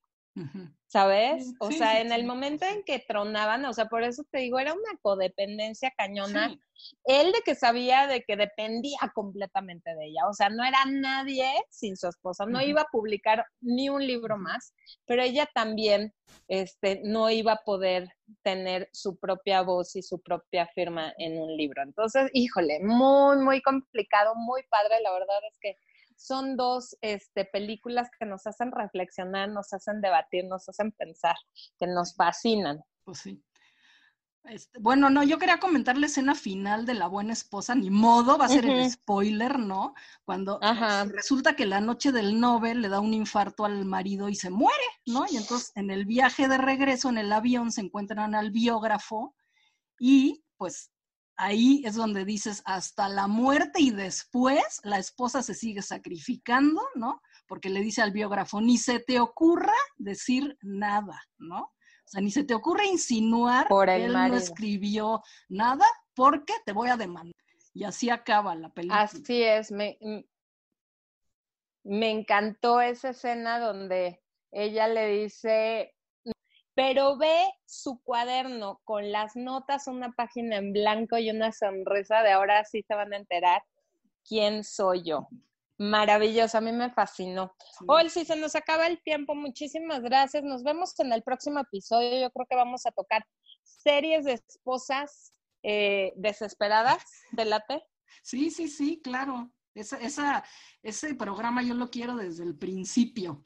¿Sabes? 0.87 1.53
O 1.59 1.71
sea, 1.71 2.01
en 2.01 2.11
el 2.11 2.25
momento 2.25 2.65
en 2.65 2.83
que 2.83 2.99
tronaban, 2.99 3.65
o 3.65 3.73
sea, 3.73 3.85
por 3.85 4.03
eso 4.03 4.23
te 4.31 4.39
digo, 4.39 4.59
era 4.59 4.73
una 4.73 4.97
codependencia 5.01 5.91
cañona. 5.97 6.55
Él 7.05 7.31
de 7.31 7.41
que 7.45 7.55
sabía 7.55 8.07
de 8.07 8.23
que 8.23 8.35
dependía 8.35 8.99
completamente 9.13 9.95
de 9.95 10.07
ella, 10.07 10.27
o 10.27 10.33
sea, 10.33 10.49
no 10.49 10.63
era 10.63 10.79
nadie 10.85 11.45
sin 11.69 11.95
su 11.95 12.07
esposa, 12.07 12.45
no 12.45 12.61
iba 12.61 12.81
a 12.81 12.89
publicar 12.91 13.45
ni 13.61 13.89
un 13.89 14.05
libro 14.05 14.37
más, 14.37 14.73
pero 15.05 15.21
ella 15.23 15.49
también 15.53 16.13
este, 16.47 17.01
no 17.03 17.29
iba 17.29 17.53
a 17.53 17.63
poder 17.63 18.09
tener 18.41 18.89
su 18.91 19.17
propia 19.17 19.61
voz 19.61 19.95
y 19.95 20.01
su 20.01 20.21
propia 20.21 20.67
firma 20.75 21.13
en 21.17 21.39
un 21.41 21.55
libro. 21.55 21.81
Entonces, 21.83 22.29
híjole, 22.33 22.79
muy, 22.81 23.37
muy 23.37 23.61
complicado, 23.61 24.33
muy 24.35 24.63
padre, 24.63 24.95
la 25.01 25.11
verdad 25.11 25.37
es 25.49 25.57
que 25.59 25.77
son 26.23 26.55
dos 26.55 26.95
este, 27.01 27.43
películas 27.45 28.09
que 28.17 28.25
nos 28.25 28.47
hacen 28.47 28.71
reflexionar, 28.71 29.49
nos 29.49 29.73
hacen 29.73 29.99
debatir, 29.99 30.45
nos 30.45 30.69
hacen 30.69 30.91
pensar, 30.93 31.35
que 31.77 31.85
nos 31.85 32.15
fascinan. 32.15 32.81
Pues 33.03 33.19
sí. 33.19 33.43
Este, 34.45 34.77
bueno, 34.79 35.09
no, 35.09 35.23
yo 35.23 35.37
quería 35.37 35.57
comentar 35.57 35.97
la 35.97 36.07
escena 36.07 36.35
final 36.35 36.85
de 36.85 36.93
La 36.93 37.07
Buena 37.07 37.31
Esposa, 37.31 37.75
ni 37.75 37.89
modo, 37.89 38.37
va 38.37 38.45
a 38.45 38.49
ser 38.49 38.65
el 38.65 38.89
spoiler, 38.91 39.57
¿no? 39.57 39.93
Cuando 40.25 40.59
resulta 41.11 41.55
que 41.55 41.65
la 41.65 41.79
noche 41.79 42.11
del 42.11 42.39
Nobel 42.39 42.81
le 42.81 42.89
da 42.89 42.99
un 42.99 43.13
infarto 43.13 43.63
al 43.63 43.85
marido 43.85 44.27
y 44.27 44.35
se 44.35 44.49
muere, 44.49 44.83
¿no? 45.05 45.25
Y 45.29 45.37
entonces 45.37 45.71
en 45.75 45.91
el 45.91 46.05
viaje 46.05 46.49
de 46.49 46.57
regreso 46.57 47.07
en 47.07 47.19
el 47.19 47.31
avión 47.31 47.71
se 47.71 47.81
encuentran 47.81 48.35
al 48.35 48.51
biógrafo 48.51 49.33
y 49.97 50.43
pues 50.57 50.92
ahí 51.35 51.83
es 51.85 51.95
donde 51.95 52.25
dices, 52.25 52.61
hasta 52.65 53.09
la 53.09 53.27
muerte 53.27 53.81
y 53.81 53.91
después 53.91 54.79
la 54.83 54.97
esposa 54.97 55.41
se 55.41 55.53
sigue 55.53 55.81
sacrificando, 55.81 56.81
¿no? 56.95 57.21
Porque 57.47 57.69
le 57.69 57.81
dice 57.81 58.01
al 58.01 58.11
biógrafo, 58.11 58.61
ni 58.61 58.77
se 58.77 58.99
te 58.99 59.19
ocurra 59.19 59.73
decir 59.97 60.57
nada, 60.61 61.21
¿no? 61.37 61.61
O 61.61 62.07
sea, 62.07 62.21
ni 62.21 62.31
se 62.31 62.43
te 62.43 62.53
ocurra 62.53 62.85
insinuar 62.85 63.67
que 63.67 64.05
él 64.05 64.13
no 64.13 64.35
escribió 64.35 65.21
nada 65.49 65.85
porque 66.13 66.53
te 66.65 66.73
voy 66.73 66.89
a 66.89 66.97
demandar. 66.97 67.33
Y 67.73 67.85
así 67.85 68.09
acaba 68.09 68.55
la 68.55 68.69
película. 68.69 69.01
Así 69.01 69.41
es, 69.41 69.71
me, 69.71 69.97
me 71.83 72.11
encantó 72.11 72.81
esa 72.81 73.09
escena 73.09 73.59
donde 73.59 74.21
ella 74.51 74.87
le 74.87 75.07
dice, 75.07 75.92
pero 76.75 77.17
ve 77.17 77.51
su 77.65 78.01
cuaderno 78.03 78.81
con 78.83 79.11
las 79.11 79.35
notas, 79.35 79.87
una 79.87 80.11
página 80.11 80.57
en 80.57 80.73
blanco 80.73 81.17
y 81.17 81.29
una 81.29 81.51
sonrisa 81.51 82.21
de 82.23 82.31
ahora 82.31 82.63
sí 82.65 82.83
se 82.87 82.95
van 82.95 83.13
a 83.13 83.17
enterar 83.17 83.63
quién 84.27 84.63
soy 84.63 85.03
yo. 85.03 85.27
Maravilloso, 85.77 86.57
a 86.57 86.61
mí 86.61 86.71
me 86.71 86.91
fascinó. 86.91 87.53
Hoy 87.87 88.09
sí 88.09 88.25
se 88.25 88.35
nos 88.35 88.55
acaba 88.55 88.87
el 88.87 89.01
tiempo. 89.01 89.35
Muchísimas 89.35 90.01
gracias. 90.01 90.43
Nos 90.43 90.63
vemos 90.63 90.97
en 90.99 91.11
el 91.11 91.23
próximo 91.23 91.59
episodio. 91.59 92.21
Yo 92.21 92.31
creo 92.31 92.45
que 92.47 92.55
vamos 92.55 92.85
a 92.85 92.91
tocar 92.91 93.25
series 93.63 94.25
de 94.25 94.33
esposas 94.33 95.33
eh, 95.63 96.13
desesperadas 96.15 97.03
de 97.31 97.45
late. 97.45 97.83
Sí, 98.21 98.51
sí, 98.51 98.67
sí, 98.67 99.01
claro. 99.03 99.51
Esa, 99.73 99.97
esa, 99.97 100.43
ese 100.83 101.15
programa 101.15 101.63
yo 101.63 101.73
lo 101.73 101.89
quiero 101.89 102.15
desde 102.15 102.43
el 102.43 102.55
principio. 102.55 103.41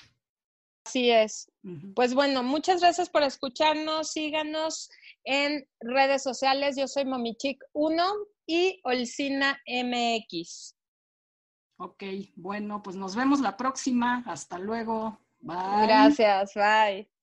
Así 0.87 1.11
es. 1.11 1.51
Pues 1.95 2.13
bueno, 2.13 2.43
muchas 2.43 2.79
gracias 2.79 3.09
por 3.09 3.23
escucharnos. 3.23 4.11
Síganos 4.11 4.89
en 5.25 5.67
redes 5.81 6.23
sociales. 6.23 6.77
Yo 6.77 6.87
soy 6.87 7.03
Momichic1 7.03 8.27
y 8.45 8.79
Olcina 8.85 9.59
MX. 9.67 10.75
Ok, 11.79 12.03
bueno, 12.35 12.81
pues 12.81 12.95
nos 12.95 13.15
vemos 13.15 13.41
la 13.41 13.57
próxima. 13.57 14.23
Hasta 14.25 14.57
luego. 14.57 15.19
Bye. 15.39 15.87
Gracias, 15.87 16.53
bye. 16.55 17.16